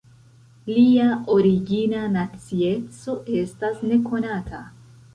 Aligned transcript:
Lia 0.69 1.05
origina 1.35 2.03
nacieco 2.15 3.17
estas 3.45 3.89
nekonata. 3.93 4.69